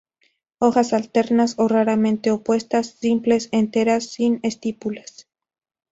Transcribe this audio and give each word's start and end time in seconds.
Hojas 0.57 0.93
alternas 0.93 1.53
o 1.59 1.67
raramente 1.67 2.31
opuestas, 2.31 2.87
simples, 2.99 3.49
enteras 3.51 4.07
sin 4.07 4.39
estípulas. 4.41 5.27